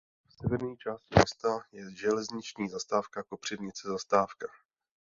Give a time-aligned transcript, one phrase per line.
[0.27, 4.47] V severní části města je železniční zastávka Kopřivnice zastávka.